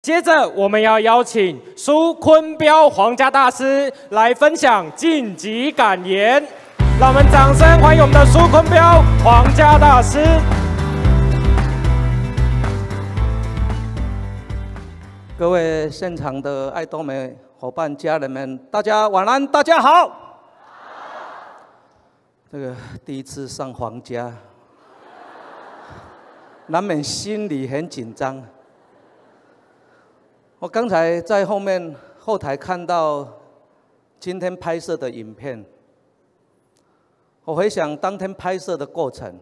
[0.00, 6.40] 接着，我们要邀请苏坤标皇家大师来分享晋级感言。
[7.00, 10.20] 让我们掌声欢迎我们的苏坤标皇家大师。
[15.36, 20.12] 各位现场的爱多美伙伴、家人们，大家晚安，大家好。
[22.50, 22.74] 这个
[23.04, 24.32] 第一次上皇家，
[26.68, 28.40] 难免心里很紧张。
[30.60, 33.28] 我刚才在后面后台看到
[34.18, 35.64] 今天拍摄的影片，
[37.44, 39.38] 我回想当天拍摄的过程，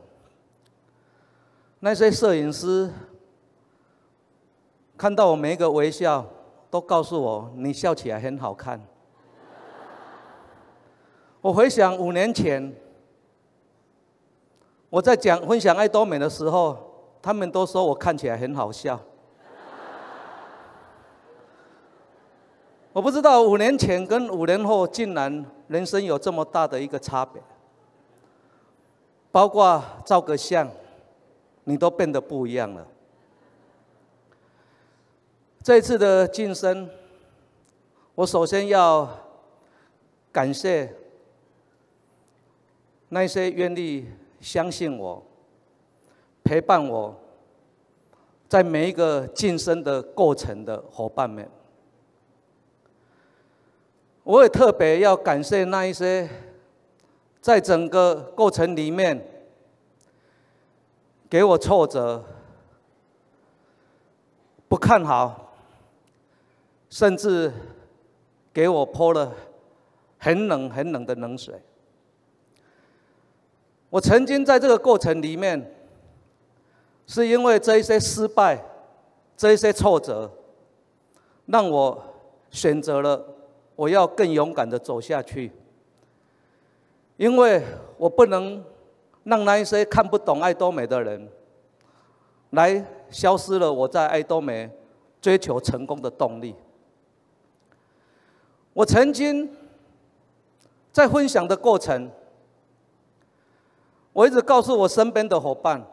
[1.80, 2.93] 那些摄影师
[4.98, 6.23] 看到我每一个微笑，
[6.71, 8.79] 都告诉我你笑起来很好看。
[11.41, 12.74] 我回想五年前
[14.91, 16.77] 我在讲分享爱多美的时候，
[17.23, 19.01] 他们都说我看起来很好笑。
[22.96, 27.43] 我不知道五年前跟五年后竟然人生有这么大的一个差别，
[29.30, 30.66] 包括照个相，
[31.65, 32.88] 你都变得不一样了。
[35.62, 36.88] 这次的晋升，
[38.15, 39.06] 我首先要
[40.32, 40.95] 感谢
[43.10, 44.06] 那些愿意
[44.40, 45.23] 相信我、
[46.43, 47.15] 陪伴我，
[48.49, 51.46] 在每一个晋升的过程的伙伴们。
[54.27, 56.29] 我也特别要感谢那一些，
[57.41, 59.24] 在整个过程里面
[61.30, 62.24] 给我挫折、
[64.66, 65.55] 不看好，
[66.91, 67.53] 甚至
[68.53, 69.33] 给我泼了
[70.19, 71.62] 很冷很冷的冷水。
[73.91, 75.72] 我曾经在这个过程里面，
[77.06, 78.61] 是因为这一些失败、
[79.37, 80.28] 这一些挫折，
[81.44, 82.05] 让我
[82.50, 83.35] 选择了。
[83.77, 85.53] 我要更勇敢的走下去，
[87.19, 87.62] 因为
[87.99, 88.65] 我不能
[89.25, 91.28] 让那一些看不懂爱多美的人，
[92.50, 94.71] 来消失了我在爱多美
[95.21, 96.55] 追求成功的动力。
[98.73, 99.55] 我曾经
[100.91, 102.11] 在分享的过程，
[104.15, 105.84] 我一直告诉我身边的伙伴，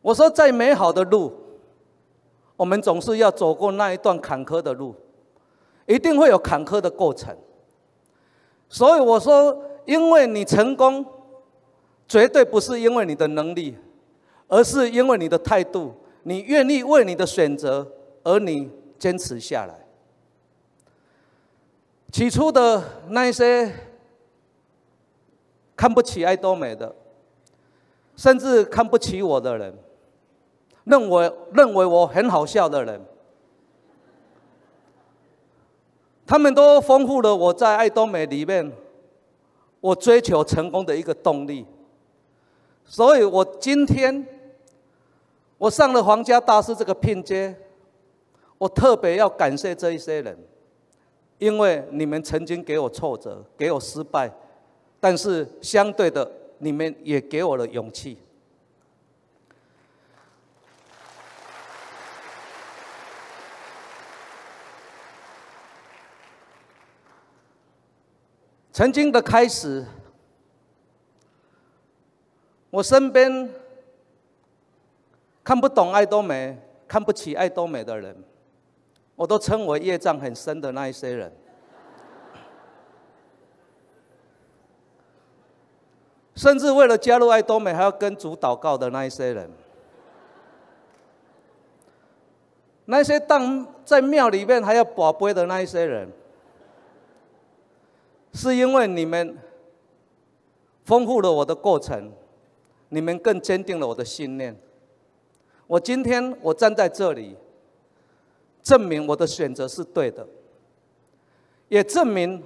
[0.00, 1.32] 我说再美好的路，
[2.56, 4.94] 我们总是要走过那一段坎坷的路。
[5.86, 7.36] 一定会有坎坷的过程，
[8.68, 11.04] 所以我说，因为你成功，
[12.08, 13.76] 绝对不是因为你的能力，
[14.48, 17.86] 而是因为你的态度，你愿意为你的选择
[18.22, 19.78] 而你坚持下来。
[22.10, 23.70] 起初的那一些
[25.76, 26.94] 看不起爱多美的，
[28.16, 29.76] 甚至看不起我的人，
[30.84, 33.00] 认为认为我很好笑的人。
[36.26, 38.72] 他们都丰富了我在爱多美里面，
[39.80, 41.66] 我追求成功的一个动力。
[42.86, 44.26] 所以我今天，
[45.58, 47.54] 我上了皇家大师这个聘阶，
[48.58, 50.36] 我特别要感谢这一些人，
[51.38, 54.32] 因为你们曾经给我挫折，给我失败，
[55.00, 58.16] 但是相对的，你们也给我了勇气。
[68.74, 69.86] 曾经的开始，
[72.70, 73.48] 我身边
[75.44, 76.58] 看不懂爱多美、
[76.88, 78.16] 看不起爱多美的人，
[79.14, 81.32] 我都称为业障很深的那一些人。
[86.34, 89.48] 甚至为了加入爱多美，还要跟主祷告的那一些人，
[92.86, 96.10] 那些当在庙里面还要保杯的那一些人。
[98.34, 99.38] 是因为你们
[100.84, 102.12] 丰富了我的过程，
[102.88, 104.54] 你们更坚定了我的信念。
[105.68, 107.36] 我今天我站在这里，
[108.60, 110.26] 证明我的选择是对的，
[111.68, 112.42] 也证明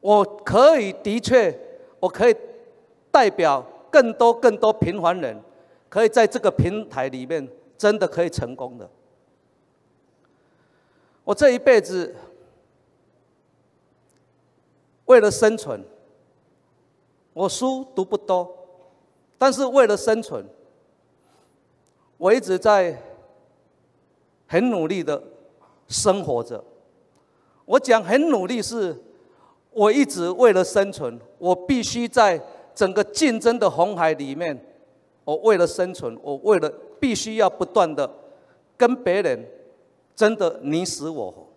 [0.00, 1.58] 我可以的确，
[1.98, 2.36] 我可以
[3.10, 5.42] 代表更多更多平凡人，
[5.88, 7.48] 可以在这个平台里面
[7.78, 8.88] 真的可以成功的。
[11.24, 12.14] 我这一辈子。
[15.08, 15.82] 为了生存，
[17.32, 18.46] 我书读不多，
[19.38, 20.44] 但是为了生存，
[22.18, 23.02] 我一直在
[24.46, 25.22] 很努力的
[25.88, 26.62] 生活着。
[27.64, 28.94] 我讲很努力，是
[29.70, 32.38] 我一直为了生存，我必须在
[32.74, 34.62] 整个竞争的红海里面，
[35.24, 36.70] 我为了生存，我为了
[37.00, 38.10] 必须要不断的
[38.76, 39.42] 跟别人
[40.14, 41.47] 争得你死我活。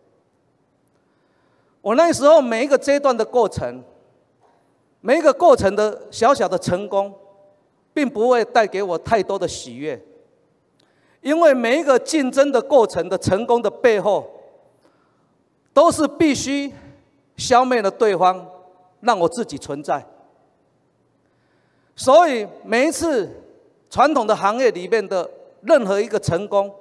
[1.81, 3.83] 我那时候每一个阶段的过程，
[4.99, 7.13] 每一个过程的小小的成功，
[7.93, 9.99] 并不会带给我太多的喜悦，
[11.21, 14.29] 因为每一个竞争的过程的成功的背后，
[15.73, 16.71] 都是必须
[17.35, 18.47] 消灭了对方，
[18.99, 20.05] 让我自己存在。
[21.95, 23.27] 所以每一次
[23.89, 25.29] 传统的行业里面的
[25.61, 26.71] 任何一个成功，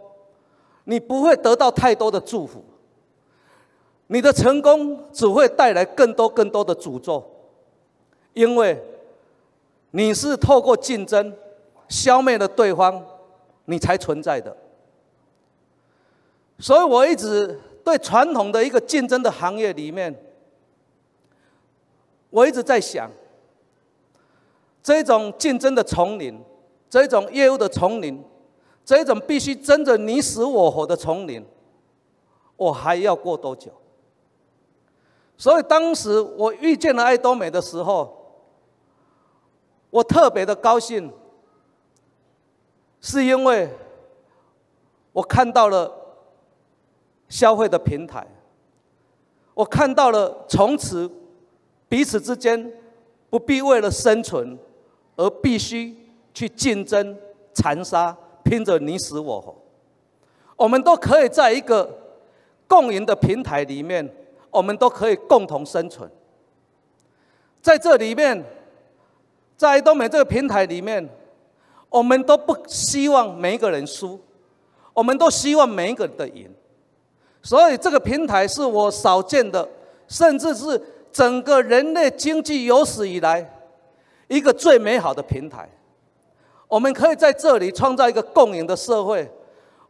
[0.84, 2.62] 你不会得到太多的祝福。
[4.12, 7.24] 你的成功只会带来更多更多的诅咒，
[8.34, 8.76] 因为
[9.92, 11.32] 你是透过竞争
[11.88, 13.00] 消灭了对方，
[13.66, 14.56] 你才存在的。
[16.58, 20.12] 所以我一直对传统的一个竞争的行业里面，
[22.30, 23.08] 我一直在想，
[24.82, 26.36] 这种竞争的丛林，
[26.88, 28.20] 这种业务的丛林，
[28.84, 31.46] 这种必须争着你死我活的丛林，
[32.56, 33.70] 我还要过多久？
[35.40, 38.14] 所以当时我遇见了爱多美的时候，
[39.88, 41.10] 我特别的高兴，
[43.00, 43.74] 是因为
[45.14, 45.90] 我看到了
[47.30, 48.26] 消费的平台，
[49.54, 51.10] 我看到了从此
[51.88, 52.70] 彼此之间
[53.30, 54.58] 不必为了生存
[55.16, 55.96] 而必须
[56.34, 57.16] 去竞争、
[57.54, 58.14] 残杀、
[58.44, 59.56] 拼着你死我活，
[60.56, 61.98] 我们都可以在一个
[62.68, 64.19] 共赢的平台里面。
[64.50, 66.10] 我们都可以共同生存，
[67.62, 68.44] 在这里面，
[69.56, 71.08] 在爱多美这个平台里面，
[71.88, 74.18] 我们都不希望每一个人输，
[74.92, 76.50] 我们都希望每一个人的赢，
[77.42, 79.68] 所以这个平台是我少见的，
[80.08, 80.80] 甚至是
[81.12, 83.60] 整个人类经济有史以来
[84.28, 85.68] 一个最美好的平台。
[86.66, 89.30] 我们可以在这里创造一个共赢的社会，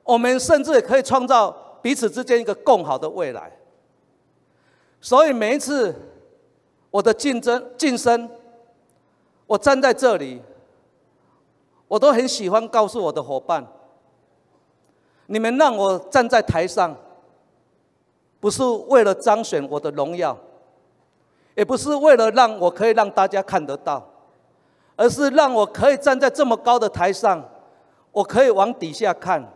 [0.03, 1.51] 我们甚至也可以创造
[1.83, 3.53] 彼此之间一个更好的未来。
[5.01, 5.95] 所以每一次
[6.91, 8.29] 我的竞争晋升，
[9.47, 10.43] 我站在这里，
[11.89, 13.67] 我都很喜欢告诉我的伙伴：
[15.27, 16.95] 你们让我站在台上，
[18.41, 20.37] 不是为了彰显我的荣耀，
[21.55, 24.07] 也不是为了让我可以让大家看得到，
[24.97, 27.43] 而是让我可以站在这么高的台上，
[28.13, 29.51] 我可以往底下看，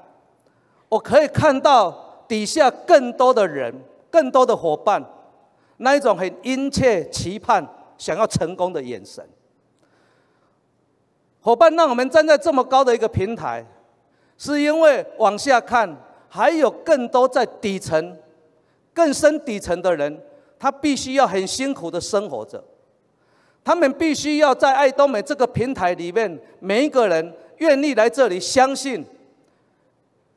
[0.89, 3.75] 我可以看到底下更多的人，
[4.11, 5.05] 更多的伙伴。
[5.79, 7.67] 那一种很殷切期盼、
[7.99, 9.27] 想要成功的眼神，
[11.41, 13.67] 伙伴，让我们站在这么高的一个平台，
[14.39, 15.97] 是因为往下看，
[16.29, 18.17] 还有更多在底层、
[18.93, 20.23] 更深底层的人，
[20.59, 22.63] 他必须要很辛苦的生活着，
[23.63, 29.05] 他们必须要在爱多美这个平台里面，每一个人愿意来这里，相信，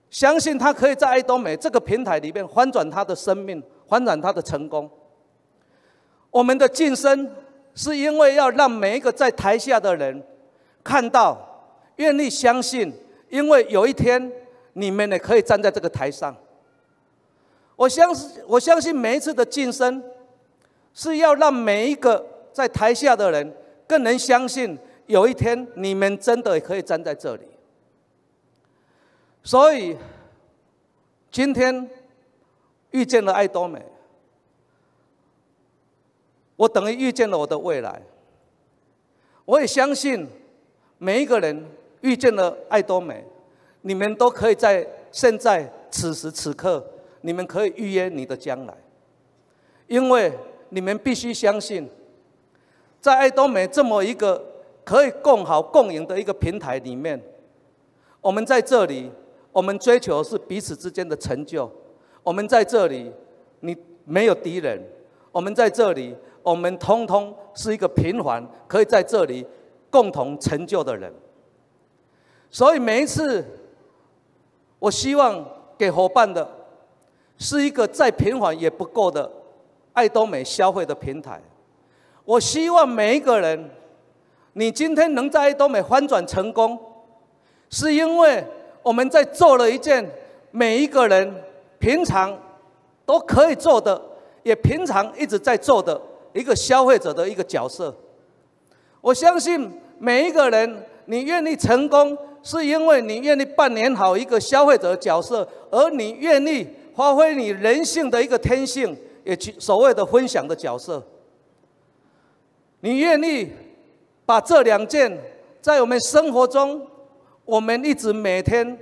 [0.10, 4.90] 相信他可以在爱多美这个平台里面翻转他的生命，翻转他的成功。
[6.30, 7.30] 我们的晋升，
[7.74, 10.24] 是因为要让每一个在台下的人
[10.84, 12.94] 看到，愿意相信，
[13.30, 14.32] 因为有一天
[14.74, 16.36] 你们也可以站在这个台上。
[17.76, 20.04] 我相信，我相信每一次的晋升，
[20.94, 23.56] 是要让每一个在台下的人
[23.88, 27.44] 更能相信，有一天你们真的可以站在这里。
[29.44, 29.96] 所以，
[31.32, 31.90] 今天
[32.92, 33.82] 遇见了爱多美。
[36.58, 38.02] 我等于遇见了我的未来，
[39.46, 40.28] 我也相信
[40.98, 41.66] 每一个人
[42.02, 43.24] 遇见了爱多美，
[43.82, 46.84] 你们都可以在现在此时此刻，
[47.22, 48.76] 你们可以预约你的将来，
[49.86, 50.34] 因为
[50.70, 51.88] 你们必须相信，
[53.00, 54.44] 在爱多美这么一个
[54.84, 57.22] 可以共好共赢的一个平台里面，
[58.20, 59.12] 我们在这里，
[59.52, 61.72] 我们追求是彼此之间的成就，
[62.24, 63.12] 我们在这里，
[63.60, 64.84] 你没有敌人，
[65.32, 66.16] 我们在这里。
[66.48, 69.46] 我们通通是一个平凡，可以在这里
[69.90, 71.14] 共同成就的人。
[72.50, 73.44] 所以每一次，
[74.80, 75.46] 我希望
[75.78, 76.50] 给伙伴的，
[77.38, 79.30] 是一个再平凡也不够的
[79.92, 81.42] 爱多美消费的平台。
[82.24, 83.70] 我希望每一个人，
[84.54, 86.80] 你今天能在爱多美翻转成功，
[87.70, 88.42] 是因为
[88.84, 90.10] 我们在做了一件
[90.52, 91.44] 每一个人
[91.78, 92.40] 平常
[93.06, 94.02] 都可以做的，
[94.44, 96.02] 也平常一直在做的。
[96.38, 97.94] 一个消费者的一个角色，
[99.02, 111.04] 我相信每一个人，你愿意成功，是因为你愿意扮演好一个消费者的角色，而你愿意发挥你人性的一个天性，也去所谓的分享的角色。
[112.82, 113.52] 你愿意
[114.24, 115.20] 把这两件
[115.60, 116.86] 在我们生活中，
[117.46, 118.78] 我们一直每天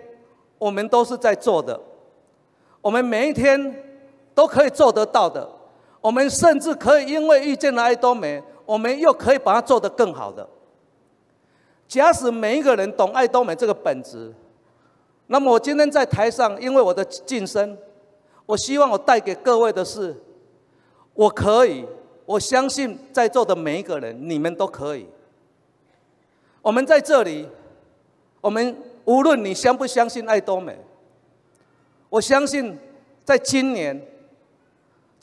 [0.57, 1.79] 我们都是在做的，
[2.81, 3.73] 我们每一天
[4.33, 5.49] 都可以做得到的。
[6.05, 10.47] 我们甚至可以因为遇见了爱多美，我们又可以把它做得更好的。
[11.87, 14.31] 假使每一个人懂爱多美这个本质，
[15.25, 17.75] 那么我今天在台上，因为我的晋升，
[18.45, 20.15] 我希望我带给各位的是，
[21.15, 21.83] 我可以，
[22.27, 25.07] 我相信在座的每一个人，你们都可以。
[26.61, 27.49] 我们在这里，
[28.41, 30.77] 我们无论你相不相信爱多美，
[32.09, 32.77] 我相信
[33.23, 33.99] 在今年，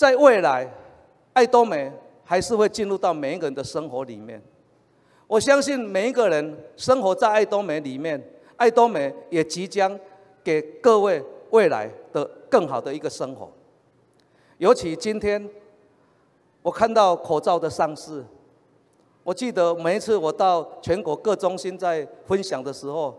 [0.03, 0.69] 在未来，
[1.33, 1.93] 爱多美
[2.25, 4.43] 还是会进入到每一个人的生活里面。
[5.29, 8.21] 我相信每一个人生活在爱多美里面，
[8.57, 9.97] 爱多美也即将
[10.43, 13.49] 给各位未来的更好的一个生活。
[14.59, 15.49] 尤其今天，
[16.63, 18.25] 我看到口罩的上市，
[19.23, 23.17] 我记得每一次我到全国各中心在分享的时候，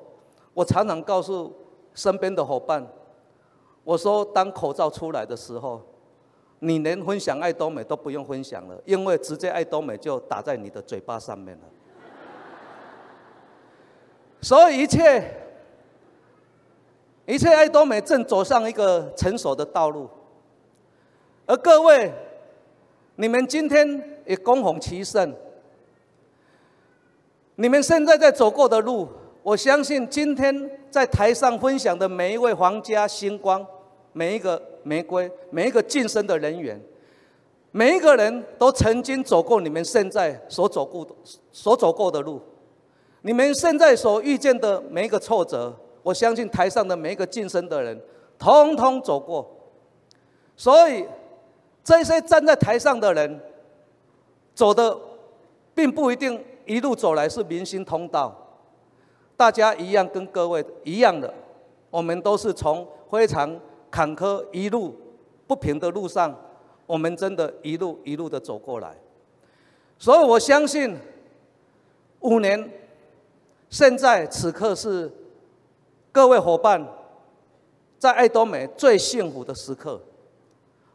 [0.53, 1.49] 我常常告诉
[1.93, 2.85] 身边的伙伴，
[3.85, 5.81] 我说当口罩出来的时候，
[6.65, 11.63] 你连分享爱多美都不用分享了，因为直接爱多美就打在你的嘴巴上面了。
[14.41, 15.23] 所以一切，
[17.25, 20.09] 一切爱多美正走上一个成熟的道路，
[21.45, 22.13] 而各位，
[23.17, 25.33] 你们今天也恭逢其盛，
[27.55, 29.09] 你们现在在走过的路，
[29.41, 33.65] 我相信今天在台上分享的每一位皇家星光，
[34.13, 36.81] 每一个玫瑰，每一个晋升的人员，
[37.71, 41.11] 每一个人都曾经走过你们现在所走过的
[41.51, 42.41] 所走过的路。
[43.21, 45.73] 你们现在所遇见的每一个挫折，
[46.03, 47.99] 我相信台上的每一个晋升的人，
[48.37, 49.49] 通通走过。
[50.57, 51.05] 所以，
[51.83, 53.39] 这些站在台上的人，
[54.53, 54.95] 走的，
[55.73, 58.37] 并不一定一路走来是明星通道。
[59.35, 61.33] 大家一样跟各位一样的，
[61.89, 63.59] 我们都是从非常
[63.93, 64.95] 坎坷一路
[65.45, 66.35] 不平的路上，
[66.87, 68.97] 我们真的一路一路的走过来。
[69.99, 70.97] 所以我相信，
[72.21, 72.67] 五年。
[73.69, 75.11] 现在此刻是
[76.11, 76.83] 各位伙伴
[77.97, 79.99] 在爱多美最幸福的时刻。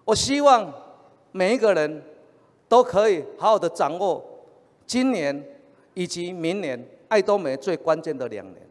[0.05, 0.73] 我希望
[1.31, 2.03] 每一个人
[2.69, 4.25] 都可以好好的掌握
[4.87, 5.45] 今年
[5.95, 8.69] 以及明年爱多美最关键的两年。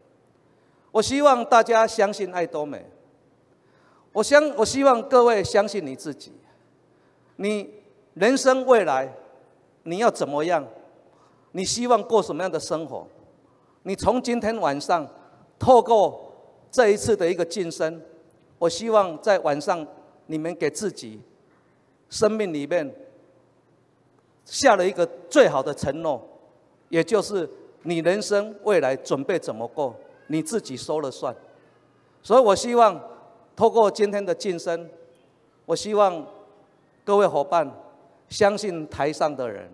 [0.90, 2.84] 我希望大家相信爱多美。
[4.18, 6.32] 我相我希望各位相信你自己。
[7.36, 7.72] 你
[8.14, 9.14] 人生未来
[9.84, 10.66] 你要怎么样？
[11.52, 13.06] 你希望过什么样的生活？
[13.84, 15.08] 你从今天晚上
[15.56, 16.32] 透过
[16.68, 18.02] 这一次的一个晋升，
[18.58, 19.86] 我希望在晚上
[20.26, 21.20] 你们给自己
[22.10, 22.92] 生命里面
[24.44, 26.20] 下了一个最好的承诺，
[26.88, 27.48] 也就是
[27.84, 29.94] 你人生未来准备怎么过，
[30.26, 31.32] 你自己说了算。
[32.20, 33.00] 所以我希望
[33.58, 34.88] 透过今天的晋升，
[35.66, 36.24] 我希望
[37.04, 37.68] 各位伙伴
[38.28, 39.68] 相信台上的人，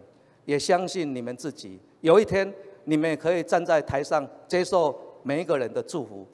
[0.47, 2.51] 也相信你们自己，有一天。
[2.87, 6.27] 你们也可以站在台上接受每一个人的祝福，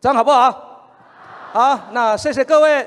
[0.00, 0.88] 这样好不好？
[1.52, 2.84] 好，那谢谢各位。